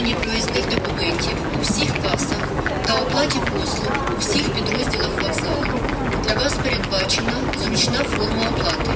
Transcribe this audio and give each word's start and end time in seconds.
оформленні 0.00 0.14
проїзних 0.14 0.68
документів 0.74 1.36
у 1.58 1.62
всіх 1.62 1.92
касах 2.02 2.48
та 2.86 2.94
оплаті 2.94 3.38
послуг 3.38 3.92
у 4.16 4.20
всіх 4.20 4.50
підрозділах 4.50 5.10
вокзалу. 5.22 5.80
Для 6.24 6.34
вас 6.34 6.54
передбачена 6.54 7.32
зручна 7.58 7.98
форма 7.98 8.42
оплати. 8.50 8.90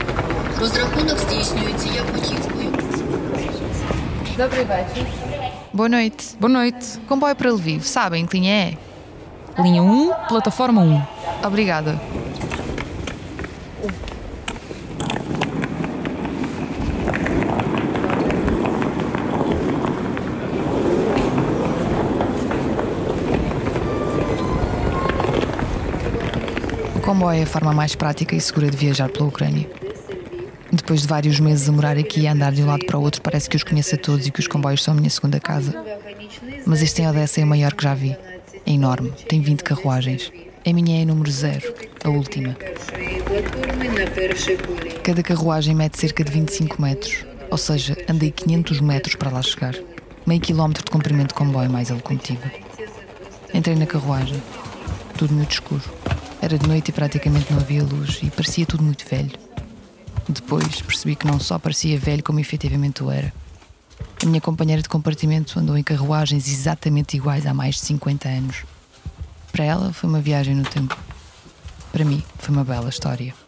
Розрахунок 0.60 1.18
здійснюється 1.18 1.88
як 1.94 2.04
готівкою. 2.14 2.68
Добрий 4.38 4.64
вечір. 4.64 5.06
Boa 5.74 5.88
noite. 5.88 6.22
Boa 6.40 6.52
noite. 6.58 6.98
Comboio 7.08 7.34
para 7.34 7.50
Lviv, 7.52 7.80
sabem 7.84 8.26
que 8.26 8.36
linha 8.36 8.54
é? 8.66 8.76
Linha 9.62 9.82
1, 9.82 10.12
plataforma 10.28 10.82
1. 10.82 11.02
Obrigada. 11.44 11.92
Comboio 27.05 27.39
é 27.39 27.43
a 27.43 27.45
forma 27.45 27.71
mais 27.71 27.93
prática 27.93 28.35
e 28.35 28.41
segura 28.41 28.67
de 28.67 28.75
viajar 28.75 29.09
pela 29.09 29.27
Ucrânia. 29.27 29.69
Depois 30.73 31.03
de 31.03 31.07
vários 31.07 31.39
meses 31.39 31.69
a 31.69 31.71
morar 31.71 31.99
aqui 31.99 32.21
e 32.21 32.27
a 32.27 32.33
andar 32.33 32.51
de 32.51 32.63
um 32.63 32.65
lado 32.65 32.83
para 32.83 32.97
o 32.97 33.01
outro, 33.01 33.21
parece 33.21 33.47
que 33.47 33.55
os 33.55 33.63
conheço 33.63 33.93
a 33.93 33.97
todos 33.97 34.25
e 34.25 34.31
que 34.31 34.39
os 34.39 34.47
comboios 34.47 34.83
são 34.83 34.95
a 34.95 34.97
minha 34.97 35.09
segunda 35.11 35.39
casa. 35.39 35.71
Mas 36.65 36.81
este 36.81 37.03
em 37.03 37.07
Odessa 37.07 37.39
é 37.39 37.43
o 37.43 37.47
maior 37.47 37.75
que 37.75 37.83
já 37.83 37.93
vi. 37.93 38.17
É 38.65 38.71
enorme, 38.71 39.11
tem 39.29 39.39
20 39.39 39.63
carruagens. 39.63 40.31
A 40.65 40.73
minha 40.73 40.99
é 40.99 41.03
a 41.03 41.05
número 41.05 41.29
zero, 41.29 41.75
a 42.03 42.09
última. 42.09 42.57
Cada 45.03 45.21
carruagem 45.21 45.75
mede 45.75 45.99
cerca 45.99 46.23
de 46.23 46.31
25 46.31 46.81
metros, 46.81 47.23
ou 47.51 47.57
seja, 47.57 47.95
andei 48.09 48.31
500 48.31 48.81
metros 48.81 49.13
para 49.13 49.29
lá 49.29 49.43
chegar. 49.43 49.75
Meio 50.25 50.41
quilómetro 50.41 50.83
de 50.83 50.89
comprimento 50.89 51.27
de 51.27 51.35
comboio 51.35 51.69
mais 51.69 51.91
a 51.91 51.93
locomotiva. 51.93 52.51
Entrei 53.53 53.75
na 53.75 53.85
carruagem. 53.85 54.41
Tudo 55.15 55.35
muito 55.35 55.51
escuro. 55.51 55.83
Era 56.41 56.57
de 56.57 56.67
noite 56.67 56.89
e 56.89 56.91
praticamente 56.91 57.51
não 57.51 57.59
havia 57.59 57.83
luz 57.83 58.19
e 58.21 58.29
parecia 58.29 58.65
tudo 58.65 58.83
muito 58.83 59.07
velho. 59.07 59.31
Depois 60.27 60.81
percebi 60.81 61.15
que 61.15 61.27
não 61.27 61.39
só 61.39 61.57
parecia 61.57 61.97
velho, 61.99 62.23
como 62.23 62.39
efetivamente 62.39 63.03
o 63.03 63.11
era. 63.11 63.33
A 64.21 64.25
minha 64.25 64.41
companheira 64.41 64.81
de 64.81 64.89
compartimento 64.89 65.59
andou 65.59 65.77
em 65.77 65.83
carruagens 65.83 66.47
exatamente 66.47 67.15
iguais 67.15 67.45
há 67.45 67.53
mais 67.53 67.75
de 67.75 67.81
50 67.81 68.27
anos. 68.27 68.63
Para 69.51 69.63
ela 69.63 69.93
foi 69.93 70.09
uma 70.09 70.19
viagem 70.19 70.55
no 70.55 70.63
tempo. 70.63 70.97
Para 71.91 72.03
mim 72.03 72.23
foi 72.39 72.53
uma 72.53 72.63
bela 72.63 72.89
história. 72.89 73.44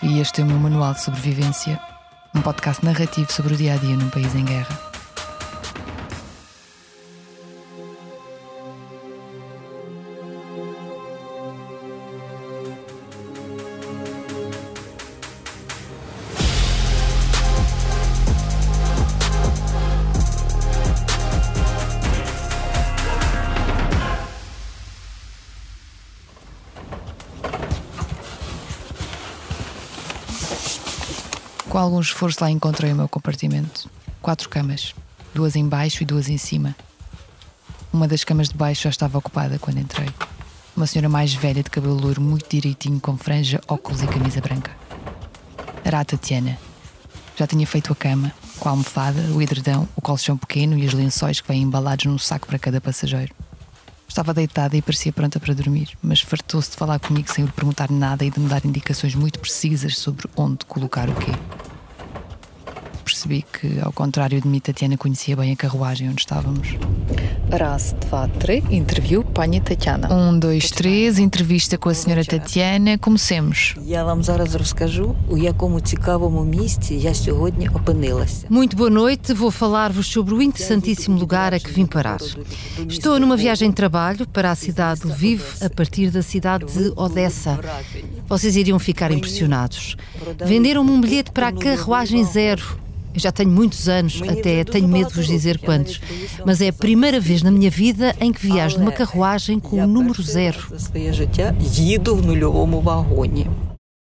E 0.00 0.20
este 0.20 0.42
é 0.42 0.44
o 0.44 0.46
meu 0.46 0.58
manual 0.58 0.94
de 0.94 1.02
sobrevivência, 1.02 1.80
um 2.32 2.40
podcast 2.40 2.84
narrativo 2.84 3.32
sobre 3.32 3.54
o 3.54 3.56
dia 3.56 3.74
a 3.74 3.76
dia 3.78 3.96
num 3.96 4.08
país 4.08 4.32
em 4.36 4.44
guerra. 4.44 4.89
Algum 31.80 32.00
esforço 32.00 32.42
lá 32.42 32.50
encontrei 32.50 32.92
o 32.92 32.96
meu 32.96 33.08
compartimento. 33.08 33.90
Quatro 34.20 34.48
camas, 34.48 34.94
duas 35.34 35.56
em 35.56 35.66
baixo 35.66 36.02
e 36.02 36.06
duas 36.06 36.28
em 36.28 36.36
cima. 36.36 36.76
Uma 37.92 38.06
das 38.06 38.22
camas 38.22 38.48
de 38.48 38.54
baixo 38.54 38.82
já 38.82 38.90
estava 38.90 39.18
ocupada 39.18 39.58
quando 39.58 39.78
entrei. 39.78 40.08
Uma 40.76 40.86
senhora 40.86 41.08
mais 41.08 41.34
velha 41.34 41.62
de 41.62 41.70
cabelo 41.70 41.94
loiro 41.94 42.20
muito 42.20 42.48
direitinho, 42.48 43.00
com 43.00 43.16
franja, 43.16 43.60
óculos 43.66 44.02
e 44.02 44.06
camisa 44.06 44.40
branca. 44.40 44.70
Era 45.84 46.00
a 46.00 46.04
Tatiana. 46.04 46.58
Já 47.36 47.46
tinha 47.46 47.66
feito 47.66 47.92
a 47.92 47.96
cama, 47.96 48.32
com 48.58 48.68
a 48.68 48.72
almofada, 48.72 49.20
o 49.32 49.40
edredão, 49.40 49.88
o 49.96 50.02
colchão 50.02 50.36
pequeno 50.36 50.78
e 50.78 50.86
os 50.86 50.92
lençóis 50.92 51.40
que 51.40 51.48
vêm 51.48 51.62
embalados 51.62 52.04
num 52.04 52.18
saco 52.18 52.46
para 52.46 52.58
cada 52.58 52.80
passageiro. 52.80 53.34
Estava 54.06 54.34
deitada 54.34 54.76
e 54.76 54.82
parecia 54.82 55.12
pronta 55.12 55.40
para 55.40 55.54
dormir, 55.54 55.96
mas 56.02 56.20
fartou-se 56.20 56.70
de 56.72 56.76
falar 56.76 56.98
comigo 56.98 57.32
sem 57.32 57.44
lhe 57.44 57.52
perguntar 57.52 57.90
nada 57.90 58.24
e 58.24 58.30
de 58.30 58.38
me 58.38 58.48
dar 58.48 58.64
indicações 58.66 59.14
muito 59.14 59.38
precisas 59.38 59.96
sobre 59.96 60.28
onde 60.36 60.64
colocar 60.66 61.08
o 61.08 61.14
quê 61.14 61.32
Percebi 63.19 63.43
que, 63.43 63.79
ao 63.81 63.91
contrário 63.91 64.41
de 64.41 64.47
mim, 64.47 64.59
Tatiana 64.59 64.97
conhecia 64.97 65.35
bem 65.35 65.51
a 65.51 65.55
carruagem 65.55 66.09
onde 66.09 66.21
estávamos. 66.21 66.67
Раз, 67.49 67.95
два, 68.01 68.27
три. 68.27 68.63
Інтерв'ю 68.69 69.23
пані 69.23 69.61
Тетяна. 69.61 70.07
Um, 70.09 70.39
dois, 70.39 70.71
três, 70.71 71.19
entrevista 71.19 71.77
com 71.77 71.89
a 71.89 71.93
senhora 71.93 72.23
Tatiana. 72.25 72.97
Comecemos. 72.97 73.75
Я 73.85 74.03
вам 74.03 74.23
зараз 74.23 74.55
розкажу, 74.55 75.15
у 75.29 75.37
якому 75.37 75.81
цікавому 75.81 76.43
місці 76.43 76.95
я 76.95 77.13
сьогодні 77.13 77.69
опинилася. 77.69 78.47
Muito 78.49 78.77
boa 78.77 78.89
noite, 78.89 79.33
vou 79.33 79.51
falar-vos 79.51 80.07
sobre 80.07 80.33
o 80.35 80.41
interessantíssimo 80.41 81.19
lugar 81.19 81.53
a 81.53 81.59
que 81.59 81.71
vim 81.71 81.85
parar. 81.85 82.19
Estou 82.89 83.19
numa 83.19 83.37
viagem 83.37 83.69
de 83.69 83.75
trabalho 83.75 84.25
para 84.27 84.51
a 84.51 84.55
cidade 84.55 85.01
de 85.01 85.07
Lviv, 85.07 85.41
a 85.61 85.69
partir 85.69 86.09
da 86.09 86.21
cidade 86.21 86.65
de 86.73 86.91
Odessa. 86.95 87.59
Vocês 88.27 88.55
iriam 88.55 88.79
ficar 88.79 89.11
impressionados. 89.11 89.95
Venderam-me 90.51 90.91
um 90.91 91.01
bilhete 91.01 91.31
para 91.31 91.47
a 91.49 91.51
carruagem 91.51 92.23
zero. 92.25 92.65
Eu 93.13 93.21
já 93.21 93.31
tenho 93.31 93.49
muitos 93.49 93.87
anos, 93.87 94.21
até 94.27 94.63
tenho 94.65 94.89
medo 94.89 95.07
de 95.09 95.15
vos 95.15 95.27
dizer 95.27 95.57
quantos, 95.59 96.01
mas 96.45 96.59
é 96.59 96.67
a 96.67 96.73
primeira 96.73 97.17
vez 97.19 97.41
na 97.41 97.49
minha 97.49 97.71
vida 97.71 98.13
em 98.19 98.33
que 98.33 98.45
viajo 98.45 98.77
numa 98.77 98.91
carruagem 98.91 99.57
com 99.57 99.81
o 99.81 99.87
número 99.87 100.21
zero. 100.21 100.59
За 100.69 100.79
своє 100.79 101.13
життя 101.13 101.55
їду 101.61 102.15
в 102.15 102.25
нульовому 102.25 102.81
вагоні. 102.81 103.47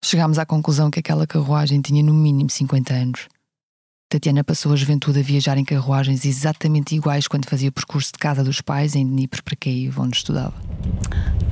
Chegámos 0.01 0.37
à 0.39 0.45
conclusão 0.45 0.89
que 0.89 0.99
aquela 0.99 1.27
carruagem 1.27 1.81
tinha 1.81 2.01
no 2.01 2.13
mínimo 2.13 2.49
50 2.49 2.93
anos. 2.93 3.27
Tatiana 4.11 4.43
passou 4.43 4.71
a 4.73 4.75
juventude 4.75 5.19
a 5.19 5.23
viajar 5.23 5.57
em 5.57 5.65
carruagens 5.65 6.25
exatamente 6.25 6.95
iguais 6.95 7.27
quando 7.27 7.45
fazia 7.45 7.69
o 7.69 7.71
percurso 7.71 8.11
de 8.13 8.17
casa 8.17 8.43
dos 8.43 8.59
pais 8.59 8.95
em 8.95 9.05
Dnipro 9.05 9.43
para 9.43 9.55
Kiev, 9.55 9.99
onde 9.99 10.15
estudava. 10.17 10.53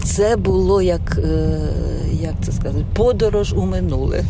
Це 0.04 0.36
було 0.36 0.82
як, 0.82 1.20
е, 1.24 1.60
як 2.22 2.36
це 2.42 2.52
сказати, 2.52 2.86
подорож 2.94 3.54
у 3.54 3.66
минуле. 3.66 4.24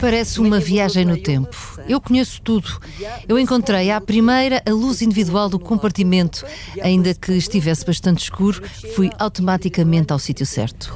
Parece 0.00 0.40
uma 0.40 0.60
viagem 0.60 1.04
no 1.04 1.16
tempo. 1.16 1.78
Eu 1.88 2.00
conheço 2.00 2.40
tudo. 2.42 2.80
Eu 3.28 3.38
encontrei 3.38 3.90
à 3.90 4.00
primeira 4.00 4.62
a 4.66 4.70
luz 4.70 5.02
individual 5.02 5.48
do 5.48 5.58
compartimento. 5.58 6.44
Ainda 6.82 7.14
que 7.14 7.32
estivesse 7.32 7.84
bastante 7.84 8.22
escuro, 8.22 8.62
fui 8.94 9.10
automaticamente 9.18 10.12
ao 10.12 10.18
sítio 10.18 10.46
certo. 10.46 10.94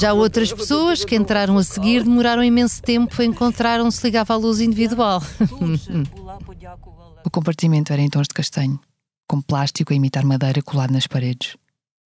Já 0.00 0.12
outras 0.12 0.52
pessoas 0.52 1.04
que 1.04 1.14
entraram 1.16 1.58
a 1.58 1.64
seguir 1.64 2.02
demoraram 2.02 2.42
imenso 2.42 2.80
tempo 2.82 3.20
a 3.20 3.24
encontrar 3.24 3.80
onde 3.80 3.94
se 3.94 4.04
ligava 4.04 4.32
a 4.34 4.36
luz 4.36 4.60
individual. 4.60 5.22
o 7.24 7.30
compartimento 7.30 7.92
era 7.92 8.00
em 8.00 8.08
tons 8.08 8.28
de 8.28 8.34
castanho, 8.34 8.80
com 9.28 9.40
plástico 9.40 9.92
a 9.92 9.96
imitar 9.96 10.24
madeira 10.24 10.62
colado 10.62 10.92
nas 10.92 11.06
paredes 11.06 11.56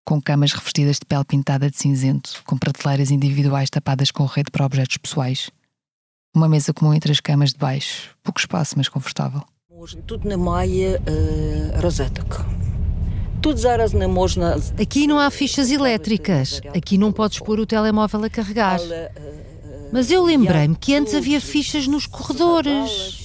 com 0.09 0.19
camas 0.19 0.53
revestidas 0.53 0.95
de 0.95 1.05
pele 1.05 1.23
pintada 1.23 1.69
de 1.69 1.77
cinzento, 1.77 2.41
com 2.43 2.57
prateleiras 2.57 3.11
individuais 3.11 3.69
tapadas 3.69 4.09
com 4.09 4.25
rede 4.25 4.49
para 4.49 4.65
objetos 4.65 4.97
pessoais. 4.97 5.51
Uma 6.35 6.49
mesa 6.49 6.73
comum 6.73 6.95
entre 6.95 7.11
as 7.11 7.19
camas 7.19 7.51
de 7.51 7.59
baixo, 7.59 8.17
pouco 8.23 8.39
espaço, 8.39 8.73
mas 8.75 8.89
confortável. 8.89 9.43
Tudo 10.07 10.27
na 10.27 10.35
maia 10.35 10.99
uh. 11.01 11.77
Aqui 14.81 15.05
não 15.05 15.19
há 15.19 15.29
fichas 15.29 15.69
elétricas, 15.69 16.59
aqui 16.75 16.97
não 16.97 17.11
podes 17.11 17.37
pôr 17.37 17.59
o 17.59 17.65
telemóvel 17.67 18.23
a 18.23 18.29
carregar. 18.31 18.79
Mas 19.93 20.09
eu 20.09 20.23
lembrei-me 20.23 20.75
que 20.75 20.95
antes 20.95 21.13
havia 21.13 21.39
fichas 21.39 21.85
nos 21.85 22.07
corredores. 22.07 23.18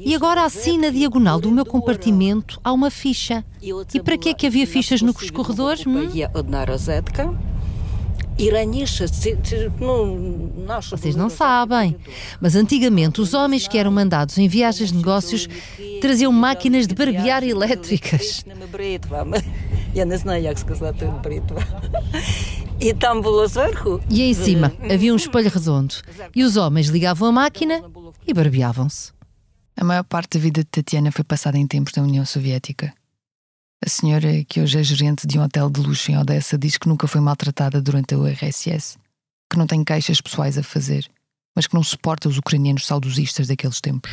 E 0.00 0.14
agora, 0.14 0.44
assim, 0.44 0.78
na 0.78 0.90
diagonal 0.90 1.40
do 1.40 1.50
meu 1.50 1.64
compartimento, 1.64 2.60
há 2.64 2.72
uma 2.72 2.90
ficha. 2.90 3.44
E 3.92 4.00
para 4.00 4.16
que 4.16 4.30
é 4.30 4.34
que 4.34 4.46
havia 4.46 4.66
fichas 4.66 5.00
nos 5.02 5.30
corredores? 5.30 5.86
Hum? 5.86 6.08
Vocês 10.90 11.14
não 11.14 11.30
sabem, 11.30 11.96
mas 12.40 12.56
antigamente 12.56 13.20
os 13.20 13.32
homens 13.32 13.68
que 13.68 13.78
eram 13.78 13.92
mandados 13.92 14.36
em 14.38 14.48
viagens 14.48 14.90
de 14.90 14.98
negócios 14.98 15.48
traziam 16.00 16.32
máquinas 16.32 16.88
de 16.88 16.94
barbear 16.94 17.44
elétricas. 17.44 18.44
E 24.10 24.22
em 24.22 24.34
cima 24.34 24.72
havia 24.90 25.12
um 25.12 25.16
espelho 25.16 25.48
redondo. 25.48 25.94
E 26.34 26.42
os 26.42 26.56
homens 26.56 26.88
ligavam 26.88 27.28
a 27.28 27.32
máquina 27.32 27.82
e 28.26 28.32
barbeavam-se. 28.32 29.12
A 29.76 29.84
maior 29.84 30.04
parte 30.04 30.38
da 30.38 30.42
vida 30.42 30.62
de 30.62 30.68
Tatiana 30.70 31.10
foi 31.10 31.24
passada 31.24 31.58
em 31.58 31.66
tempos 31.66 31.92
da 31.92 32.02
União 32.02 32.24
Soviética. 32.24 32.92
A 33.84 33.88
senhora, 33.88 34.44
que 34.44 34.60
hoje 34.60 34.78
é 34.78 34.82
gerente 34.82 35.26
de 35.26 35.38
um 35.38 35.42
hotel 35.42 35.68
de 35.68 35.80
luxo 35.80 36.10
em 36.10 36.16
Odessa, 36.16 36.56
diz 36.56 36.78
que 36.78 36.88
nunca 36.88 37.06
foi 37.06 37.20
maltratada 37.20 37.82
durante 37.82 38.14
a 38.14 38.18
URSS, 38.18 38.96
que 39.50 39.58
não 39.58 39.66
tem 39.66 39.84
queixas 39.84 40.20
pessoais 40.20 40.56
a 40.56 40.62
fazer, 40.62 41.06
mas 41.54 41.66
que 41.66 41.74
não 41.74 41.82
suporta 41.82 42.28
os 42.28 42.38
ucranianos 42.38 42.86
saudosistas 42.86 43.48
daqueles 43.48 43.80
tempos. 43.80 44.12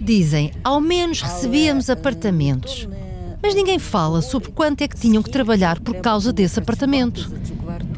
Dizem, 0.00 0.52
ao 0.64 0.80
menos 0.80 1.22
recebíamos 1.22 1.88
apartamentos. 1.88 2.88
Mas 3.42 3.54
ninguém 3.54 3.78
fala 3.78 4.22
sobre 4.22 4.50
quanto 4.50 4.82
é 4.82 4.88
que 4.88 4.96
tinham 4.96 5.22
que 5.22 5.30
trabalhar 5.30 5.78
por 5.80 5.96
causa 6.00 6.32
desse 6.32 6.58
apartamento 6.58 7.30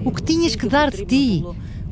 O 0.05 0.11
que 0.11 0.23
tinhas 0.23 0.55
que 0.55 0.67
dar 0.67 0.91
de 0.91 1.05
ti. 1.05 1.43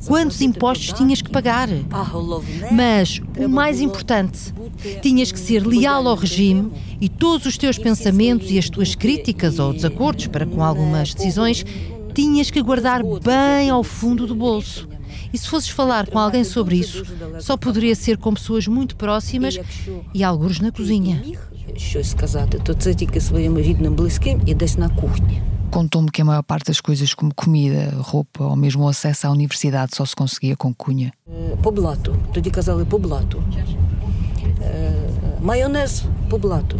Quantos 0.05 0.41
impostos 0.41 0.93
tinhas 0.93 1.21
que 1.21 1.29
pagar. 1.29 1.69
А 1.91 2.03
головне, 2.03 2.71
Mas 2.71 3.21
o 3.37 3.49
mais 3.49 3.81
importante, 3.81 4.53
tinhas 5.01 5.31
que 5.31 5.39
ser 5.39 5.65
leal 5.67 6.07
ao 6.07 6.15
regime 6.15 6.71
e 7.01 7.09
todos 7.09 7.45
os 7.45 7.57
teus 7.57 7.77
pensamentos 7.77 8.49
e 8.49 8.57
as 8.57 8.69
tuas 8.69 8.95
críticas 8.95 9.59
ou 9.59 9.73
desacordos 9.73 10.27
para 10.27 10.45
com 10.45 10.63
algumas 10.63 11.13
decisões 11.13 11.65
tinhas 12.13 12.49
que 12.49 12.61
guardar 12.61 13.01
bem 13.03 13.69
ao 13.69 13.83
fundo 13.83 14.25
do 14.25 14.35
bolso. 14.35 14.87
E 15.33 15.37
se 15.37 15.47
fosses 15.47 15.69
falar 15.69 16.07
com 16.07 16.17
alguém 16.17 16.43
sobre 16.43 16.77
isso, 16.77 17.03
só 17.39 17.55
poderia 17.55 17.95
ser 17.95 18.17
com 18.17 18.33
pessoas 18.33 18.67
muito 18.67 18.95
próximas 18.95 19.59
e 20.13 20.23
alguns 20.23 20.59
na 20.59 20.71
cozinha. 20.71 21.21
міг 21.25 21.39
щось 21.77 22.11
сказати, 22.11 22.61
то 22.63 22.73
це 22.73 22.93
тільки 22.93 23.21
своїм 23.21 23.57
рідним 23.57 23.95
близьким 23.95 24.41
і 24.45 24.53
десь 24.55 24.77
на 24.77 24.89
кухні. 24.89 25.41
Contou-me 25.73 26.09
que 26.09 26.21
a 26.21 26.25
maior 26.25 26.43
parte 26.43 26.67
das 26.67 26.81
coisas, 26.81 27.13
como 27.13 27.33
comida, 27.33 27.93
roupa 27.99 28.43
ou 28.43 28.55
mesmo 28.55 28.83
o 28.83 28.87
acesso 28.87 29.27
à 29.27 29.31
universidade, 29.31 29.95
só 29.95 30.05
se 30.05 30.15
conseguia 30.15 30.55
com 30.55 30.73
cunha. 30.73 31.11
Е, 31.27 31.55
По 31.61 31.71
блату. 31.71 32.15
Тоді 32.33 32.49
казали 32.51 32.85
по 32.85 32.99
блату. 32.99 33.43
Е, 34.61 34.91
Майонез 35.41 36.03
по 36.29 36.39
блату. 36.39 36.79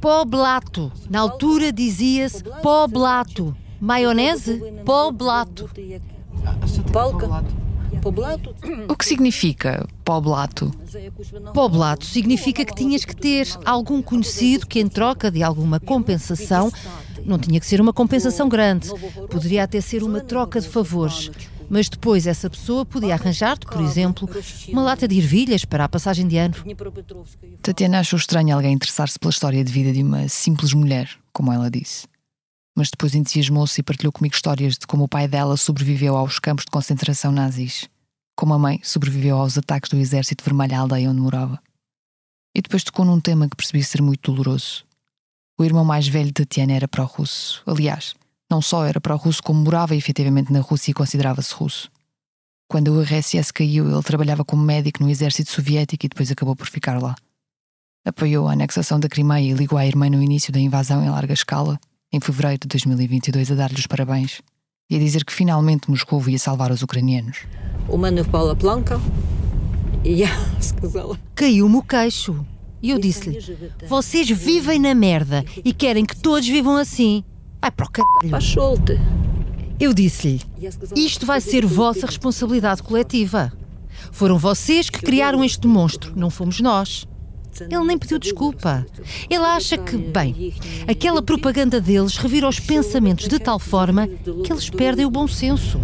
Poblato. 0.00 0.92
Na 1.08 1.20
altura 1.20 1.72
dizia-se 1.72 2.44
poblato. 2.62 3.54
Maionese? 3.80 4.54
Poblato. 4.84 5.64
Бути 5.64 6.00
O 8.87 8.95
que 8.95 9.05
significa 9.05 9.87
poblato? 10.03 10.71
Poblato 11.53 12.05
significa 12.05 12.65
que 12.65 12.75
tinhas 12.75 13.05
que 13.05 13.15
ter 13.15 13.47
algum 13.65 14.01
conhecido 14.01 14.67
que, 14.67 14.79
em 14.79 14.87
troca 14.87 15.29
de 15.29 15.43
alguma 15.43 15.79
compensação, 15.79 16.71
não 17.25 17.37
tinha 17.37 17.59
que 17.59 17.65
ser 17.65 17.81
uma 17.81 17.93
compensação 17.93 18.47
grande, 18.47 18.89
poderia 19.29 19.63
até 19.63 19.81
ser 19.81 20.03
uma 20.03 20.21
troca 20.21 20.59
de 20.59 20.67
favores 20.67 21.31
mas 21.69 21.87
depois 21.87 22.25
essa 22.25 22.49
pessoa 22.49 22.83
podia 22.83 23.13
arranjar-te, 23.13 23.65
por 23.67 23.81
exemplo, 23.81 24.27
uma 24.69 24.81
lata 24.81 25.07
de 25.07 25.17
ervilhas 25.17 25.63
para 25.63 25.85
a 25.85 25.89
passagem 25.89 26.27
de 26.27 26.37
ano. 26.37 26.55
Tatiana 27.61 27.99
achou 27.99 28.17
estranho 28.17 28.55
alguém 28.55 28.73
interessar-se 28.73 29.19
pela 29.19 29.29
história 29.29 29.63
de 29.63 29.71
vida 29.71 29.93
de 29.93 30.01
uma 30.01 30.27
simples 30.27 30.73
mulher, 30.73 31.09
como 31.31 31.53
ela 31.53 31.69
disse. 31.69 32.07
Mas 32.79 32.89
depois 32.89 33.13
entusiasmou-se 33.13 33.81
e 33.81 33.83
partilhou 33.83 34.09
comigo 34.09 34.33
histórias 34.33 34.77
de 34.77 34.87
como 34.87 35.03
o 35.03 35.07
pai 35.09 35.27
dela 35.27 35.57
sobreviveu 35.57 36.15
aos 36.15 36.39
campos 36.39 36.63
de 36.63 36.71
concentração 36.71 37.29
nazis, 37.29 37.89
como 38.37 38.53
a 38.53 38.57
mãe 38.57 38.79
sobreviveu 38.81 39.37
aos 39.37 39.57
ataques 39.57 39.89
do 39.89 39.97
Exército 39.97 40.45
Vermelho 40.45 40.75
à 40.75 40.79
aldeia 40.79 41.09
onde 41.09 41.19
morava. 41.19 41.61
E 42.55 42.61
depois 42.61 42.81
tocou 42.81 43.03
num 43.03 43.19
tema 43.19 43.49
que 43.49 43.55
percebi 43.57 43.83
ser 43.83 44.01
muito 44.01 44.31
doloroso. 44.31 44.85
O 45.59 45.65
irmão 45.65 45.83
mais 45.83 46.07
velho 46.07 46.27
de 46.27 46.45
Tatiana 46.45 46.71
era 46.71 46.87
pró-russo. 46.87 47.61
Aliás, 47.67 48.15
não 48.49 48.61
só 48.61 48.85
era 48.85 49.01
pró-russo, 49.01 49.43
como 49.43 49.61
morava 49.61 49.93
efetivamente 49.93 50.53
na 50.53 50.61
Rússia 50.61 50.91
e 50.91 50.93
considerava-se 50.93 51.53
russo. 51.53 51.91
Quando 52.69 52.93
a 52.93 52.99
URSS 52.99 53.51
caiu, 53.51 53.91
ele 53.91 54.03
trabalhava 54.03 54.45
como 54.45 54.63
médico 54.63 55.03
no 55.03 55.09
exército 55.09 55.51
soviético 55.51 56.05
e 56.05 56.07
depois 56.07 56.31
acabou 56.31 56.55
por 56.55 56.67
ficar 56.69 56.97
lá. 57.03 57.13
Apoiou 58.05 58.47
a 58.47 58.53
anexação 58.53 59.01
da 59.01 59.09
Crimeia 59.09 59.51
e 59.51 59.53
ligou 59.53 59.77
à 59.77 59.85
irmã 59.85 60.09
no 60.09 60.23
início 60.23 60.53
da 60.53 60.61
invasão 60.61 61.03
em 61.03 61.09
larga 61.09 61.33
escala, 61.33 61.77
em 62.11 62.19
fevereiro 62.19 62.59
de 62.61 62.67
2022, 62.67 63.51
a 63.51 63.55
dar-lhes 63.55 63.85
parabéns 63.85 64.41
e 64.89 64.95
a 64.95 64.99
dizer 64.99 65.23
que 65.23 65.31
finalmente 65.31 65.89
Moscou 65.89 66.27
ia 66.27 66.39
salvar 66.39 66.71
os 66.71 66.81
ucranianos. 66.81 67.39
O 67.87 67.95
Humano 67.95 68.25
Paula 68.25 68.55
Planca 68.55 68.99
e 70.03 70.23
Caiu-me 71.35 71.75
o 71.75 71.83
queixo. 71.83 72.45
E 72.81 72.91
eu 72.91 72.99
disse-lhe: 72.99 73.39
Vocês 73.87 74.29
vivem 74.29 74.79
na 74.79 74.95
merda 74.95 75.43
e 75.63 75.73
querem 75.73 76.05
que 76.05 76.15
todos 76.15 76.47
vivam 76.47 76.77
assim. 76.77 77.23
Vai 77.61 77.71
para 77.71 77.85
o 77.85 77.91
caralho. 77.91 78.37
Eu 79.79 79.93
disse-lhe: 79.93 80.41
Isto 80.95 81.25
vai 81.25 81.41
ser 81.41 81.65
vossa 81.65 82.05
responsabilidade 82.05 82.81
coletiva. 82.81 83.51
Foram 84.11 84.37
vocês 84.37 84.89
que 84.89 85.01
criaram 85.01 85.43
este 85.43 85.67
monstro, 85.67 86.13
não 86.15 86.29
fomos 86.29 86.61
nós. 86.61 87.05
Ele 87.61 87.83
nem 87.85 87.97
pediu 87.97 88.19
desculpa. 88.19 88.85
Ele 89.29 89.43
acha 89.43 89.77
que, 89.77 89.97
bem, 89.97 90.53
aquela 90.87 91.21
propaganda 91.21 91.81
deles 91.81 92.17
revira 92.17 92.47
os 92.47 92.59
pensamentos 92.59 93.27
de 93.27 93.39
tal 93.39 93.59
forma 93.59 94.07
que 94.07 94.51
eles 94.51 94.69
perdem 94.69 95.05
o 95.05 95.09
bom 95.09 95.27
senso. 95.27 95.79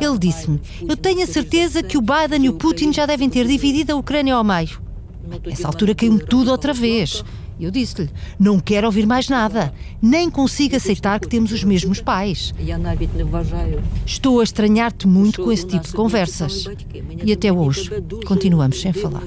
Ele 0.00 0.18
disse-me: 0.18 0.60
Eu 0.88 0.96
tenho 0.96 1.22
a 1.22 1.26
certeza 1.26 1.82
que 1.82 1.98
o 1.98 2.02
Biden 2.02 2.44
e 2.44 2.48
o 2.48 2.54
Putin 2.54 2.92
já 2.92 3.06
devem 3.06 3.28
ter 3.28 3.46
dividido 3.46 3.92
a 3.92 3.96
Ucrânia 3.96 4.34
ao 4.34 4.44
meio. 4.44 4.80
Nessa 5.44 5.66
altura 5.66 5.94
caiu-me 5.94 6.20
tudo 6.20 6.50
outra 6.50 6.72
vez. 6.72 7.24
Eu 7.60 7.70
disse-lhe: 7.70 8.08
não 8.38 8.60
quero 8.60 8.86
ouvir 8.86 9.06
mais 9.06 9.28
nada, 9.28 9.72
nem 10.00 10.30
consigo 10.30 10.76
aceitar 10.76 11.18
que 11.18 11.28
temos 11.28 11.50
os 11.52 11.64
mesmos 11.64 12.00
pais. 12.00 12.54
Estou 14.06 14.40
a 14.40 14.44
estranhar-te 14.44 15.08
muito 15.08 15.42
com 15.42 15.50
esse 15.50 15.66
tipo 15.66 15.86
de 15.86 15.92
conversas. 15.92 16.66
E 17.24 17.32
até 17.32 17.52
hoje, 17.52 17.90
continuamos 18.26 18.80
sem 18.80 18.92
falar. 18.92 19.22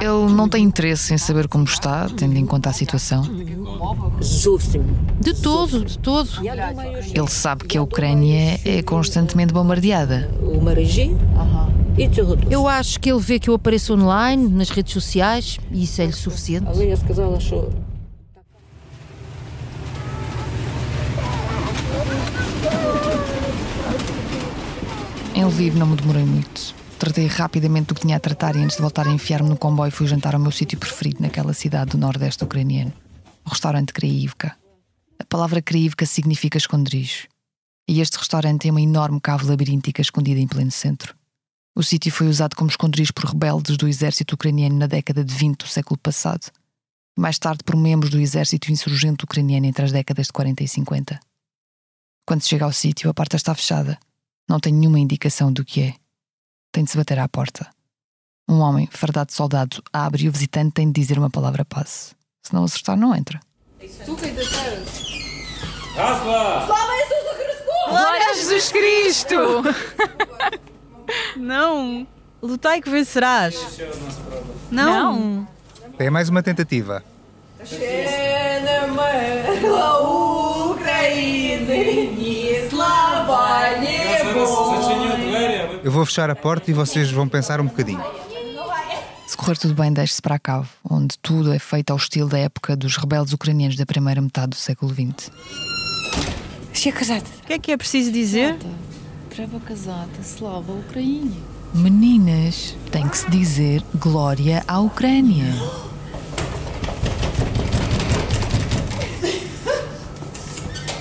Ele 0.00 0.32
não 0.34 0.48
tem 0.48 0.64
interesse 0.64 1.14
em 1.14 1.18
saber 1.18 1.48
como 1.48 1.64
está, 1.64 2.08
tendo 2.08 2.36
em 2.36 2.46
conta 2.46 2.70
a 2.70 2.72
situação. 2.72 3.22
De 5.20 5.34
todo, 5.34 5.84
de 5.84 5.98
todo. 5.98 6.28
Ele 7.14 7.28
sabe 7.28 7.64
que 7.64 7.78
a 7.78 7.82
Ucrânia 7.82 8.60
é 8.64 8.82
constantemente 8.82 9.52
bombardeada. 9.52 10.30
Eu 12.50 12.68
acho 12.68 13.00
que 13.00 13.10
ele 13.10 13.20
vê 13.20 13.38
que 13.38 13.50
eu 13.50 13.54
apareço 13.54 13.94
online, 13.94 14.48
nas 14.48 14.70
redes 14.70 14.92
sociais, 14.92 15.58
e 15.70 15.84
isso 15.84 16.00
é-lhe 16.00 16.12
suficiente. 16.12 16.66
Em 25.34 25.44
Lviv 25.44 25.76
não 25.76 25.86
me 25.86 25.96
demorei 25.96 26.24
muito. 26.24 26.74
Tratei 26.98 27.26
rapidamente 27.26 27.86
do 27.86 27.94
que 27.94 28.02
tinha 28.02 28.16
a 28.16 28.20
tratar 28.20 28.56
e 28.56 28.58
antes 28.58 28.76
de 28.76 28.82
voltar 28.82 29.06
a 29.06 29.10
enfiar-me 29.10 29.48
no 29.48 29.56
comboio 29.56 29.90
fui 29.90 30.06
jantar 30.06 30.34
ao 30.34 30.40
meu 30.40 30.50
sítio 30.50 30.78
preferido 30.78 31.22
naquela 31.22 31.54
cidade 31.54 31.92
do 31.92 31.98
nordeste 31.98 32.44
ucraniano. 32.44 32.92
O 33.44 33.50
restaurante 33.50 33.92
Kreivka. 33.92 34.56
A 35.18 35.24
palavra 35.24 35.62
Kreivka 35.62 36.06
significa 36.06 36.58
esconderijo. 36.58 37.28
E 37.88 38.00
este 38.00 38.18
restaurante 38.18 38.62
tem 38.62 38.70
uma 38.70 38.80
enorme 38.80 39.20
cave 39.20 39.46
labiríntica 39.46 40.00
escondida 40.00 40.40
em 40.40 40.46
pleno 40.46 40.70
centro. 40.70 41.14
O 41.74 41.82
sítio 41.82 42.12
foi 42.12 42.28
usado 42.28 42.56
como 42.56 42.70
esconderijo 42.70 43.12
por 43.14 43.24
rebeldes 43.24 43.76
do 43.76 43.88
exército 43.88 44.34
ucraniano 44.34 44.76
na 44.76 44.86
década 44.86 45.24
de 45.24 45.34
20 45.34 45.58
do 45.58 45.66
século 45.66 45.98
passado. 45.98 46.50
E 47.16 47.20
mais 47.20 47.38
tarde 47.38 47.64
por 47.64 47.76
membros 47.76 48.10
do 48.10 48.20
exército 48.20 48.70
insurgente 48.70 49.24
ucraniano 49.24 49.66
entre 49.66 49.84
as 49.84 49.92
décadas 49.92 50.26
de 50.26 50.32
40 50.32 50.62
e 50.62 50.68
50. 50.68 51.20
Quando 52.26 52.42
se 52.42 52.48
chega 52.48 52.64
ao 52.64 52.72
sítio, 52.72 53.10
a 53.10 53.14
porta 53.14 53.36
está 53.36 53.54
fechada. 53.54 53.98
Não 54.48 54.60
tem 54.60 54.72
nenhuma 54.72 55.00
indicação 55.00 55.52
do 55.52 55.64
que 55.64 55.82
é. 55.82 55.94
Tem 56.72 56.84
de 56.84 56.90
se 56.90 56.96
bater 56.96 57.18
à 57.18 57.28
porta. 57.28 57.68
Um 58.48 58.58
homem, 58.60 58.88
fardado 58.90 59.28
de 59.28 59.34
soldado, 59.34 59.82
abre 59.92 60.24
e 60.24 60.28
o 60.28 60.32
visitante 60.32 60.74
tem 60.74 60.90
de 60.90 61.00
dizer 61.00 61.18
uma 61.18 61.30
palavra 61.30 61.64
passe. 61.64 62.14
Se 62.42 62.54
não 62.54 62.64
acertar, 62.64 62.96
não 62.96 63.14
entra. 63.14 63.38
Glória 67.88 68.30
a 68.30 68.34
Jesus 68.34 68.72
Cristo! 68.72 69.36
Não! 71.36 72.06
Lutai 72.40 72.80
que 72.80 72.88
vencerás! 72.88 73.56
Não! 74.70 75.46
É 75.98 76.08
mais 76.08 76.28
uma 76.28 76.42
tentativa. 76.42 77.02
Eu 85.82 85.90
vou 85.90 86.06
fechar 86.06 86.30
a 86.30 86.36
porta 86.36 86.70
e 86.70 86.74
vocês 86.74 87.10
vão 87.10 87.28
pensar 87.28 87.60
um 87.60 87.66
bocadinho 87.66 88.02
correr 89.40 89.56
tudo 89.56 89.72
bem, 89.72 89.90
deixe-se 89.90 90.20
para 90.20 90.34
a 90.34 90.38
cave, 90.38 90.68
onde 90.84 91.16
tudo 91.18 91.50
é 91.50 91.58
feito 91.58 91.90
ao 91.90 91.96
estilo 91.96 92.28
da 92.28 92.38
época 92.38 92.76
dos 92.76 92.98
rebeldes 92.98 93.32
ucranianos 93.32 93.74
da 93.74 93.86
primeira 93.86 94.20
metade 94.20 94.50
do 94.50 94.56
século 94.56 94.92
XX. 94.92 95.30
O 96.68 97.46
que 97.46 97.52
é 97.54 97.58
que 97.58 97.72
é 97.72 97.76
preciso 97.76 98.12
dizer? 98.12 98.58
Meninas, 101.72 102.76
tem 102.90 103.08
que 103.08 103.16
se 103.16 103.30
dizer 103.30 103.82
glória 103.94 104.62
à 104.68 104.78
Ucrânia. 104.78 105.54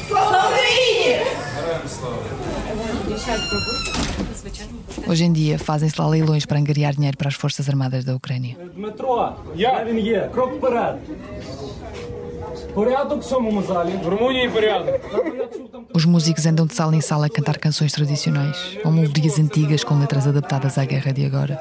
Слава 0.08 0.48
Україні! 0.48 1.25
Героям 1.55 1.88
слава! 1.88 3.99
Hoje 5.10 5.25
em 5.25 5.34
dia 5.34 5.58
fazem-se 5.58 6.00
lá 6.00 6.08
leilões 6.08 6.46
para 6.46 6.60
angariar 6.60 6.94
dinheiro 6.94 7.18
para 7.18 7.30
as 7.30 7.34
Forças 7.34 7.68
Armadas 7.68 8.06
da 8.06 8.16
Ucrânia. 8.16 8.56
Os 15.92 16.06
músicos 16.06 16.46
andam 16.46 16.68
de 16.68 16.75
sala 16.75 16.96
em 16.96 17.01
sala 17.01 17.25
a 17.25 17.30
cantar 17.30 17.58
canções 17.58 17.92
tradicionais 17.92 18.78
ou 18.86 18.92
melodias 18.92 19.39
antigas 19.39 19.84
com 19.84 19.98
letras 19.98 20.28
adaptadas 20.28 20.78
à 20.78 20.86
guerra 20.86 21.12
de 21.12 21.25
agora. 21.25 21.60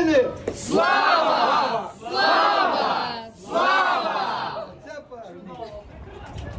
України! 0.00 0.20
Слава! 0.54 1.90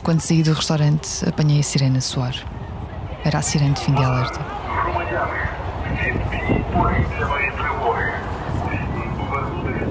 Quando 0.04 0.22
saí 0.22 0.42
do 0.42 0.54
restaurante, 0.54 1.08
apanhei 1.28 1.60
a 1.60 1.64
sirene 1.64 1.98
a 1.98 2.02
soar. 2.02 2.36
Era 3.26 3.40
a 3.40 3.42
sirene 3.42 3.74
de 3.74 3.82
fim 3.82 3.94
de 3.94 4.04
alerta. 4.04 4.40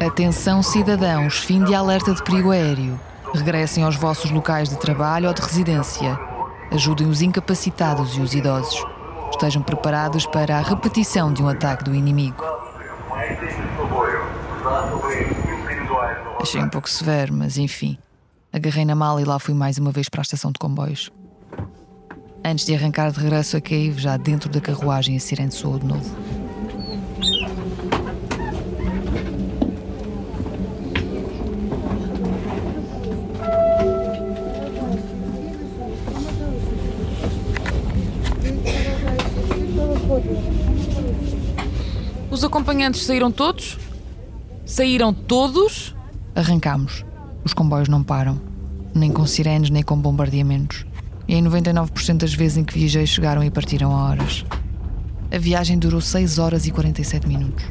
Atenção, 0.07 0.63
cidadãos, 0.63 1.39
fim 1.39 1.63
de 1.65 1.75
alerta 1.75 2.15
de 2.15 2.23
perigo 2.23 2.51
aéreo. 2.51 2.99
Regressem 3.35 3.85
aos 3.85 3.97
vossos 3.97 4.31
locais 4.31 4.71
de 4.71 4.77
trabalho 4.79 5.29
ou 5.29 5.35
de 5.35 5.43
residência. 5.43 6.19
Ajudem 6.73 7.09
os 7.09 7.21
incapacitados 7.21 8.17
e 8.17 8.21
os 8.23 8.33
idosos. 8.35 8.83
Estejam 9.33 9.63
preparados 9.63 10.25
para 10.25 10.57
a 10.57 10.63
repetição 10.63 11.31
de 11.31 11.43
um 11.43 11.49
ataque 11.49 11.85
do 11.85 11.95
inimigo. 11.95 12.43
Achei 16.42 16.62
um 16.62 16.70
pouco 16.70 16.90
severo, 16.90 17.34
mas 17.34 17.58
enfim. 17.58 17.98
Agarrei 18.52 18.84
na 18.84 18.96
mala 18.96 19.22
e 19.22 19.26
lá 19.26 19.40
fui 19.40 19.54
mais 19.54 19.78
uma 19.78 19.92
vez 19.92 20.10
para 20.10 20.22
a 20.22 20.24
estação 20.24 20.52
de 20.52 20.60
comboios. 20.60 21.12
Antes 22.44 22.66
de 22.66 22.74
arrancar 22.74 23.12
de 23.12 23.20
regresso 23.20 23.56
a 23.56 23.62
Kiev, 23.62 24.00
já 24.00 24.18
dentro 24.18 24.50
da 24.50 24.60
carruagem, 24.60 25.16
a 25.16 25.20
sirene 25.20 25.52
soou 25.52 25.78
de 25.78 25.86
novo. 25.86 26.41
Acompanhantes 42.52 43.06
saíram 43.06 43.32
todos? 43.32 43.78
Saíram 44.66 45.14
todos? 45.14 45.96
Arrancámos. 46.36 47.06
Os 47.46 47.54
comboios 47.54 47.88
não 47.88 48.04
param. 48.04 48.42
Nem 48.94 49.10
com 49.10 49.26
sirenes, 49.26 49.70
nem 49.70 49.82
com 49.82 49.96
bombardeamentos. 49.96 50.86
E 51.30 51.36
em 51.36 51.42
99% 51.42 52.18
das 52.18 52.34
vezes 52.34 52.58
em 52.58 52.66
que 52.66 52.78
viajei 52.78 53.08
chegaram 53.08 53.42
e 53.42 53.50
partiram 53.50 53.96
a 53.96 54.04
horas. 54.04 54.44
A 55.34 55.38
viagem 55.38 55.80
durou 55.80 56.02
6 56.02 56.40
horas 56.40 56.68
e 56.68 56.72
47 56.72 57.26
minutos. 57.26 57.64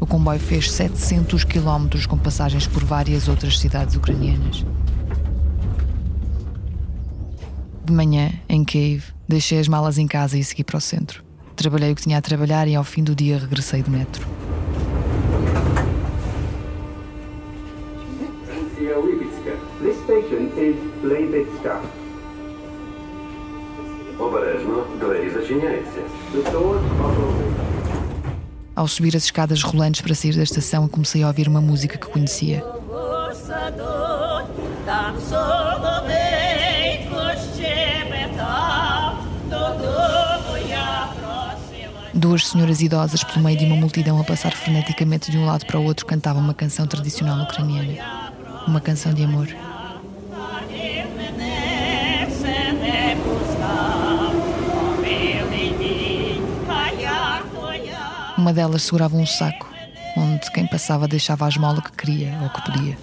O 0.00 0.06
comboio 0.06 0.40
fez 0.40 0.72
700 0.72 1.44
quilómetros 1.44 2.06
com 2.06 2.16
passagens 2.16 2.66
por 2.66 2.82
várias 2.82 3.28
outras 3.28 3.58
cidades 3.58 3.96
ucranianas. 3.96 4.64
De 7.84 7.92
manhã, 7.92 8.32
em 8.48 8.64
Kiev, 8.64 9.04
deixei 9.28 9.58
as 9.58 9.68
malas 9.68 9.98
em 9.98 10.06
casa 10.06 10.38
e 10.38 10.42
segui 10.42 10.64
para 10.64 10.78
o 10.78 10.80
centro. 10.80 11.25
Trabalhei 11.56 11.90
o 11.90 11.94
que 11.96 12.02
tinha 12.02 12.18
a 12.18 12.20
trabalhar 12.20 12.68
e 12.68 12.74
ao 12.74 12.84
fim 12.84 13.02
do 13.02 13.14
dia 13.14 13.38
regressei 13.38 13.82
de 13.82 13.90
metro. 13.90 14.26
Ao 28.74 28.86
subir 28.86 29.16
as 29.16 29.24
escadas 29.24 29.62
rolantes 29.62 30.02
para 30.02 30.14
sair 30.14 30.36
da 30.36 30.42
estação, 30.42 30.86
comecei 30.86 31.22
a 31.22 31.28
ouvir 31.28 31.48
uma 31.48 31.62
música 31.62 31.96
que 31.96 32.06
conhecia. 32.06 32.62
Duas 42.16 42.46
senhoras 42.46 42.80
idosas, 42.80 43.22
pelo 43.22 43.44
meio 43.44 43.58
de 43.58 43.66
uma 43.66 43.76
multidão 43.76 44.18
a 44.18 44.24
passar 44.24 44.50
freneticamente 44.52 45.30
de 45.30 45.36
um 45.36 45.44
lado 45.44 45.66
para 45.66 45.78
o 45.78 45.84
outro, 45.84 46.06
cantavam 46.06 46.42
uma 46.42 46.54
canção 46.54 46.86
tradicional 46.86 47.38
ucraniana. 47.42 48.32
Uma 48.66 48.80
canção 48.80 49.12
de 49.12 49.22
amor. 49.22 49.46
Uma 58.38 58.52
delas 58.54 58.82
segurava 58.82 59.14
um 59.14 59.26
saco, 59.26 59.68
onde 60.16 60.50
quem 60.52 60.66
passava 60.66 61.06
deixava 61.06 61.46
as 61.46 61.52
esmola 61.52 61.82
que 61.82 61.92
queria 61.92 62.38
ou 62.42 62.48
que 62.48 62.62
podia. 62.62 62.98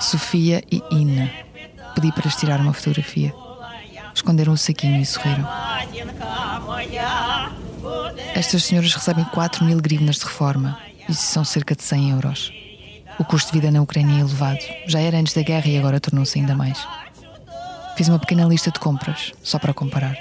Sofia 0.00 0.62
e 0.72 0.82
Ina. 0.90 1.30
Pedi 1.94 2.10
para 2.10 2.26
estirar 2.26 2.58
uma 2.58 2.72
fotografia. 2.72 3.34
Esconderam 4.14 4.54
o 4.54 4.56
saquinho 4.56 4.98
e 4.98 5.04
sorriram. 5.04 5.65
Estas 8.34 8.64
senhoras 8.64 8.94
recebem 8.94 9.24
4 9.24 9.64
mil 9.64 9.80
grivnas 9.80 10.16
de 10.16 10.24
reforma. 10.24 10.78
Isso 11.08 11.22
são 11.22 11.44
cerca 11.44 11.74
de 11.74 11.82
100 11.82 12.10
euros. 12.10 12.52
O 13.18 13.24
custo 13.24 13.52
de 13.52 13.60
vida 13.60 13.70
na 13.70 13.80
Ucrânia 13.80 14.16
é 14.16 14.20
elevado. 14.20 14.60
Já 14.86 15.00
era 15.00 15.18
antes 15.18 15.32
da 15.32 15.42
guerra 15.42 15.68
e 15.68 15.78
agora 15.78 16.00
tornou-se 16.00 16.38
ainda 16.38 16.54
mais. 16.54 16.86
Fiz 17.96 18.08
uma 18.08 18.18
pequena 18.18 18.44
lista 18.44 18.70
de 18.70 18.78
compras, 18.78 19.32
só 19.42 19.58
para 19.58 19.72
comparar. 19.72 20.18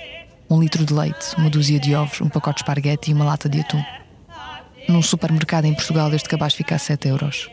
Um 0.50 0.60
litro 0.60 0.86
de 0.86 0.94
leite, 0.94 1.36
uma 1.38 1.50
dúzia 1.50 1.80
de 1.80 1.94
ovos, 1.96 2.22
um 2.22 2.30
pacote 2.30 2.58
de 2.58 2.62
esparguete 2.62 3.12
e 3.12 3.14
uma 3.14 3.26
lata 3.26 3.50
de 3.50 3.60
atum. 3.60 3.84
Num 4.88 5.02
supermercado 5.02 5.66
em 5.66 5.74
Portugal 5.74 6.14
este 6.14 6.30
cabaz 6.30 6.54
fica 6.54 6.76
a 6.76 6.80
7 6.80 7.08
euros. 7.10 7.50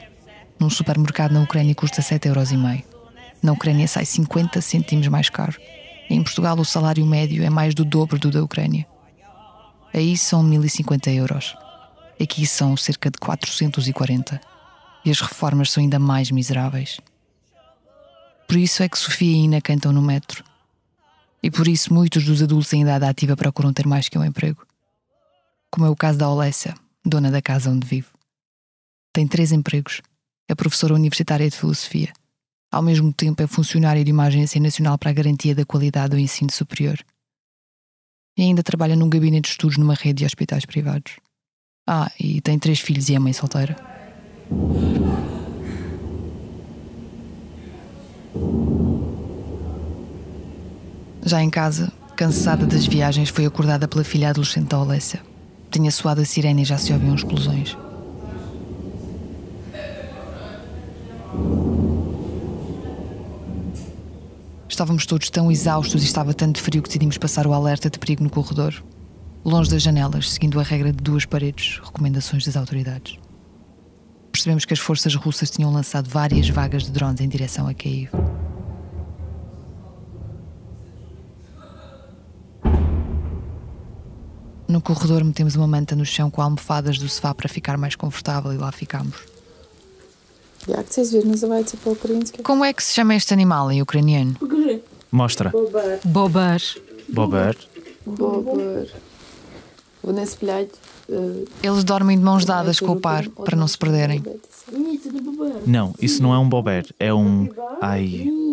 Num 0.61 0.71
supermercado 0.71 1.33
na 1.33 1.41
Ucrânia 1.41 1.75
custa 1.75 2.03
7 2.03 2.29
euros 2.29 2.53
e 2.53 2.57
meio. 2.57 2.85
Na 3.43 3.53
Ucrânia 3.53 3.89
sai 3.89 4.05
50 4.05 4.61
centimos 4.61 5.09
mais 5.09 5.29
caro. 5.29 5.59
Em 6.09 6.23
Portugal 6.23 6.57
o 6.59 6.65
salário 6.65 7.05
médio 7.05 7.43
é 7.43 7.51
mais 7.51 7.75
do 7.75 7.85
dobro 7.85 8.19
do 8.19 8.31
da 8.31 8.45
Ucrânia. 8.45 8.87
Aí 9.93 10.17
são 10.17 10.43
1050 10.43 11.11
euros. 11.11 11.55
Aqui 12.21 12.47
são 12.47 12.77
cerca 12.77 13.11
de 13.11 13.19
440. 13.19 14.41
E 15.05 15.11
as 15.11 15.21
reformas 15.21 15.71
são 15.71 15.83
ainda 15.83 15.99
mais 15.99 16.31
miseráveis. 16.31 17.01
Por 18.47 18.57
isso 18.57 18.83
é 18.83 18.89
que 18.89 18.99
Sofia 18.99 19.33
e 19.33 19.45
Ina 19.45 19.61
cantam 19.61 19.93
no 19.93 20.01
metro. 20.01 20.45
E 21.43 21.51
por 21.51 21.67
isso 21.67 21.93
muitos 21.93 22.25
dos 22.25 22.43
adultos 22.43 22.73
em 22.73 22.83
idade 22.83 23.05
ativa 23.05 23.37
procuram 23.37 23.73
ter 23.73 23.87
mais 23.87 24.09
que 24.09 24.19
um 24.19 24.25
emprego. 24.25 24.65
Como 25.71 25.87
é 25.87 25.91
o 25.91 25.97
caso 25.97 26.19
da 26.19 26.29
Olessia, 26.29 26.75
dona 27.05 27.31
da 27.31 27.43
casa 27.43 27.71
onde 27.71 27.87
vivo. 27.87 28.11
Tem 29.13 29.27
três 29.27 29.53
empregos. 29.53 30.01
É 30.49 30.55
professora 30.55 30.95
universitária 30.95 31.49
de 31.49 31.57
filosofia. 31.57 32.13
Ao 32.71 32.83
mesmo 32.83 33.13
tempo 33.13 33.43
é 33.43 33.47
funcionária 33.47 34.05
de 34.05 34.13
uma 34.13 34.25
agência 34.25 34.61
nacional 34.61 34.97
para 34.97 35.11
a 35.11 35.15
garantia 35.15 35.55
da 35.55 35.65
qualidade 35.65 36.11
do 36.11 36.19
ensino 36.19 36.51
superior. 36.51 36.99
E 38.37 38.43
ainda 38.43 38.63
trabalha 38.63 38.97
num 38.97 39.09
gabinete 39.09 39.45
de 39.45 39.49
estudos 39.51 39.77
numa 39.77 39.95
rede 39.95 40.21
de 40.21 40.25
hospitais 40.25 40.65
privados. 40.65 41.13
Ah, 41.87 42.11
e 42.19 42.41
tem 42.41 42.59
três 42.59 42.81
filhos 42.81 43.09
e 43.09 43.15
é 43.15 43.19
mãe 43.19 43.33
solteira. 43.33 43.77
Já 51.25 51.43
em 51.43 51.51
casa, 51.51 51.93
cansada 52.17 52.67
das 52.67 52.87
viagens, 52.87 53.29
foi 53.29 53.47
acordada 53.47 53.87
pela 53.87 54.05
filha 54.05 54.31
adolescente 54.31 54.69
da 54.69 54.81
Olessia. 54.81 55.21
Tinha 55.71 55.91
soado 55.91 56.21
a 56.21 56.25
sirene 56.25 56.63
e 56.63 56.65
já 56.65 56.79
se 56.79 56.93
ouviam 56.93 57.15
explosões. 57.15 57.77
Estávamos 64.73 65.05
todos 65.05 65.29
tão 65.29 65.53
exaustos 65.53 66.03
e 66.03 66.07
estava 66.07 66.33
tanto 66.33 66.59
frio 66.59 66.83
que 66.83 66.89
decidimos 66.89 67.19
passar 67.19 67.47
o 67.47 67.53
alerta 67.53 67.91
de 67.91 67.99
perigo 67.99 68.25
no 68.25 68.31
corredor, 68.31 68.83
longe 69.45 69.69
das 69.69 69.83
janelas, 69.83 70.31
seguindo 70.31 70.59
a 70.59 70.63
regra 70.63 70.91
de 70.91 70.97
duas 70.97 71.27
paredes, 71.27 71.79
recomendações 71.85 72.47
das 72.47 72.57
autoridades. 72.57 73.19
Percebemos 74.33 74.65
que 74.65 74.73
as 74.73 74.81
forças 74.81 75.15
russas 75.15 75.51
tinham 75.51 75.71
lançado 75.71 76.09
várias 76.09 76.49
vagas 76.49 76.85
de 76.85 76.91
drones 76.91 77.21
em 77.21 77.29
direção 77.29 77.69
a 77.69 77.75
Kiev. 77.75 78.13
No 84.67 84.81
corredor 84.81 85.23
metemos 85.23 85.55
uma 85.55 85.67
manta 85.67 85.95
no 85.95 86.07
chão 86.07 86.31
com 86.31 86.41
almofadas 86.41 86.99
do 86.99 87.11
sofá 87.11 87.35
para 87.35 87.47
ficar 87.47 87.77
mais 87.77 87.95
confortável 87.95 88.55
e 88.55 88.57
lá 88.57 88.73
ficámos. 88.73 89.42
Як 90.68 90.86
цей 90.90 91.06
звір 91.06 91.26
називається 91.26 91.78
по-українськи? 91.84 92.44
Como 92.44 92.64
é 92.64 92.74
que 92.74 92.82
se 92.82 92.94
chama 93.02 93.14
este 93.16 93.34
animal 93.36 93.70
em 93.72 93.82
ucraniano? 93.82 94.34
Mostra. 95.12 95.52
Bobar. 96.04 96.78
Бобер. 97.08 97.58
Бобер. 98.06 98.88
Вони 100.04 100.26
сплять. 100.26 100.70
е, 101.10 101.20
Eles 101.64 101.84
dormem 101.84 102.18
de 102.20 102.24
mãos 102.30 102.46
dadas 102.46 102.80
com 102.86 102.92
o 102.92 103.00
par 103.08 103.24
para 103.46 103.56
não 103.62 103.68
se 103.68 103.78
perderem. 103.78 104.20
Não, 105.66 105.88
isso 106.08 106.22
não 106.24 106.32
é 106.34 106.38
um 106.46 106.50
bober, 106.50 106.84
é 107.00 107.14
um. 107.14 107.48
Ai. 107.82 108.06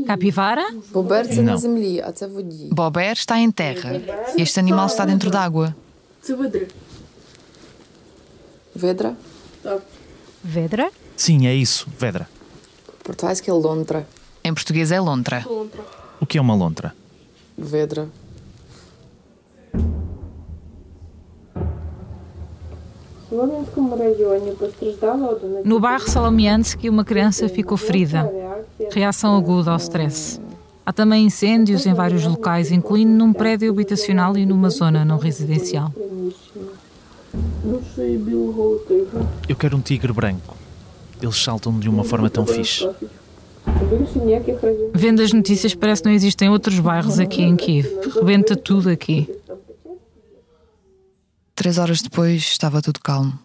Capivara? 0.08 0.64
Бобер 0.92 1.26
це 1.28 1.34
Não. 1.40 1.42
на 1.44 1.56
землі, 1.58 2.04
а 2.06 2.12
це 2.12 2.26
в 2.26 2.32
воді. 2.32 2.68
Bober 2.70 3.10
está 3.24 3.34
em 3.46 3.52
terra. 3.52 3.90
Este 4.38 4.58
animal 4.64 4.86
está 4.86 5.04
dentro 5.06 5.30
d'água. 5.30 5.72
Це 6.22 6.34
видри. 6.34 6.66
Видра? 8.74 9.12
Так. 9.62 9.82
Sim, 11.19 11.47
é 11.47 11.53
isso, 11.53 11.85
Vedra. 11.99 12.29
Português 13.03 13.41
que 13.41 13.49
é 13.49 13.53
lontra. 13.53 14.07
Em 14.41 14.53
português 14.53 14.89
é 14.89 15.01
lontra. 15.01 15.45
Lontra. 15.45 15.81
O 16.17 16.25
que 16.25 16.37
é 16.37 16.41
uma 16.41 16.55
lontra? 16.55 16.95
Vedra. 17.57 18.07
No 25.65 25.77
bairro 25.77 26.09
Salomiansky, 26.09 26.87
uma 26.89 27.03
criança 27.03 27.49
ficou 27.49 27.75
ferida. 27.75 28.31
Reação 28.89 29.35
aguda 29.35 29.71
ao 29.71 29.77
stress. 29.77 30.39
Há 30.85 30.93
também 30.93 31.25
incêndios 31.25 31.85
em 31.85 31.93
vários 31.93 32.25
locais, 32.25 32.71
incluindo 32.71 33.11
num 33.11 33.33
prédio 33.33 33.69
habitacional 33.69 34.37
e 34.37 34.45
numa 34.45 34.69
zona 34.69 35.03
não 35.03 35.17
residencial. 35.17 35.91
Eu 39.49 39.55
quero 39.57 39.75
um 39.75 39.81
tigre 39.81 40.13
branco 40.13 40.58
eles 41.21 41.37
saltam 41.37 41.79
de 41.79 41.89
uma 41.89 42.03
forma 42.03 42.29
tão 42.29 42.45
fixe. 42.45 42.87
Vendo 44.93 45.21
as 45.21 45.33
notícias, 45.33 45.75
parece 45.75 46.01
que 46.01 46.07
não 46.07 46.15
existem 46.15 46.49
outros 46.49 46.79
bairros 46.79 47.19
aqui 47.19 47.41
em 47.41 47.55
Kiev. 47.55 47.87
Rebenta 48.15 48.55
tudo 48.55 48.89
aqui. 48.89 49.29
Três 51.55 51.77
horas 51.77 52.01
depois 52.01 52.41
estava 52.41 52.81
tudo 52.81 52.99
calmo. 53.01 53.37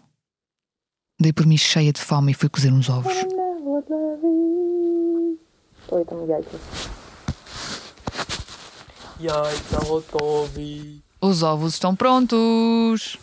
Dei 1.19 1.33
por 1.33 1.45
mim 1.45 1.57
cheia 1.57 1.91
de 1.91 2.01
fome 2.01 2.31
e 2.31 2.35
fui 2.35 2.49
cozer 2.49 2.71
uns 2.71 2.89
ovos. 2.89 3.13
Os 11.21 11.43
ovos 11.43 11.73
estão 11.73 11.95
prontos! 11.95 13.17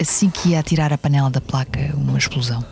Assim 0.00 0.30
que 0.30 0.50
ia 0.50 0.60
atirar 0.60 0.94
a 0.94 0.98
panela 0.98 1.28
da 1.28 1.42
placa, 1.42 1.78
uma 1.94 2.16
explosão. 2.16 2.64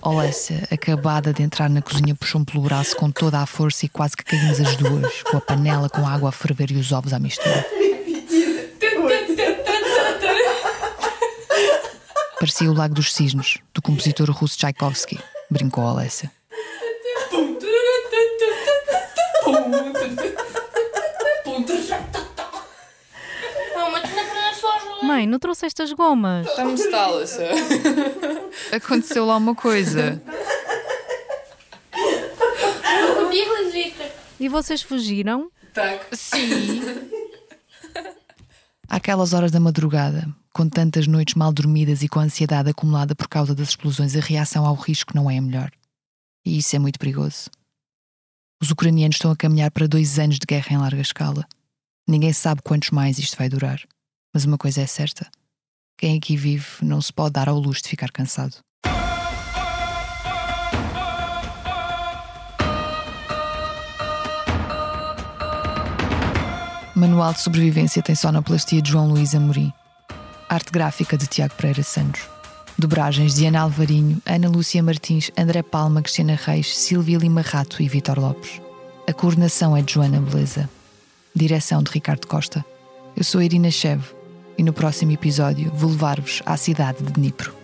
Olessa, 0.00 0.66
acabada 0.70 1.34
de 1.34 1.42
entrar 1.42 1.68
na 1.68 1.82
cozinha, 1.82 2.14
puxou-me 2.14 2.46
pelo 2.46 2.62
braço 2.62 2.96
com 2.96 3.10
toda 3.10 3.40
a 3.40 3.46
força 3.46 3.84
e 3.84 3.90
quase 3.90 4.16
que 4.16 4.24
caímos 4.24 4.58
as 4.58 4.74
duas, 4.76 5.22
com 5.22 5.36
a 5.36 5.40
panela 5.40 5.90
com 5.90 6.06
a 6.06 6.10
água 6.10 6.30
a 6.30 6.32
ferver 6.32 6.70
e 6.70 6.76
os 6.76 6.92
ovos 6.92 7.12
à 7.12 7.18
mistura. 7.18 7.66
Parecia 12.40 12.70
o 12.70 12.74
Lago 12.74 12.94
dos 12.94 13.12
Cisnes, 13.12 13.58
do 13.74 13.82
compositor 13.82 14.30
russo 14.30 14.56
Tchaikovsky, 14.56 15.20
brincou 15.50 15.84
Olessa. 15.84 16.30
Mãe, 25.11 25.27
não 25.27 25.39
trouxeste 25.39 25.81
as 25.81 25.91
gomas? 25.93 26.53
Там 26.55 26.75
сталося. 26.75 27.47
Aconteceu 28.71 29.25
lá 29.25 29.37
uma 29.37 29.55
coisa. 29.55 30.21
Побігли 33.15 33.71
звідти. 33.71 34.05
E 34.39 34.49
vocês 34.49 34.81
fugiram? 34.81 35.49
Так. 35.73 35.99
Sim. 36.13 36.81
Àquelas 38.89 39.33
horas 39.33 39.51
da 39.51 39.59
madrugada, 39.59 40.27
com 40.53 40.69
tantas 40.69 41.07
noites 41.07 41.35
mal 41.35 41.51
dormidas 41.51 42.01
e 42.03 42.07
com 42.07 42.19
a 42.19 42.23
ansiedade 42.23 42.69
acumulada 42.69 43.13
por 43.15 43.27
causa 43.27 43.53
das 43.53 43.69
explosões, 43.69 44.15
a 44.15 44.19
reação 44.19 44.65
ao 44.65 44.75
risco 44.75 45.15
não 45.15 45.29
é 45.29 45.37
a 45.37 45.41
melhor. 45.41 45.71
E 46.45 46.57
isso 46.57 46.75
é 46.75 46.79
muito 46.79 46.97
perigoso. 46.97 47.49
Os 48.61 48.71
ucranianos 48.71 49.17
estão 49.17 49.31
a 49.31 49.35
caminhar 49.35 49.71
para 49.71 49.87
dois 49.87 50.17
anos 50.17 50.39
de 50.39 50.45
guerra 50.47 50.71
em 50.71 50.77
larga 50.77 51.01
escala. 51.01 51.45
Ninguém 52.07 52.31
sabe 52.33 52.61
quantos 52.63 52.89
mais 52.91 53.19
isto 53.19 53.37
vai 53.37 53.49
durar. 53.49 53.79
Mas 54.32 54.44
uma 54.44 54.56
coisa 54.56 54.80
é 54.80 54.86
certa: 54.86 55.30
quem 55.98 56.16
aqui 56.16 56.36
vive 56.36 56.66
não 56.80 57.00
se 57.00 57.12
pode 57.12 57.32
dar 57.32 57.48
ao 57.48 57.58
luxo 57.58 57.82
de 57.82 57.90
ficar 57.90 58.10
cansado. 58.10 58.56
Manual 66.94 67.32
de 67.32 67.40
sobrevivência 67.40 68.02
tem 68.02 68.14
sonoplastia 68.14 68.80
de 68.80 68.90
João 68.90 69.08
Luís 69.08 69.34
Amorim. 69.34 69.72
Arte 70.48 70.70
gráfica 70.70 71.16
de 71.16 71.26
Tiago 71.26 71.54
Pereira 71.54 71.82
Santos. 71.82 72.22
Dobragens 72.78 73.34
de 73.34 73.46
Ana 73.46 73.62
Alvarinho, 73.62 74.20
Ana 74.24 74.48
Lúcia 74.48 74.82
Martins, 74.82 75.30
André 75.36 75.62
Palma, 75.62 76.02
Cristina 76.02 76.38
Reis, 76.40 76.76
Silvia 76.76 77.18
Lima 77.18 77.40
Rato 77.42 77.82
e 77.82 77.88
Vitor 77.88 78.18
Lopes. 78.18 78.60
A 79.08 79.12
coordenação 79.12 79.76
é 79.76 79.82
de 79.82 79.94
Joana 79.94 80.20
Beleza. 80.20 80.68
Direção 81.34 81.82
de 81.82 81.90
Ricardo 81.90 82.26
Costa. 82.26 82.64
Eu 83.16 83.24
sou 83.24 83.42
Irina 83.42 83.70
Chev 83.70 84.02
e 84.56 84.62
no 84.62 84.72
próximo 84.72 85.12
episódio 85.12 85.70
vou 85.74 85.90
levar-vos 85.90 86.42
à 86.44 86.56
cidade 86.56 87.02
de 87.02 87.12
Dnipro. 87.12 87.61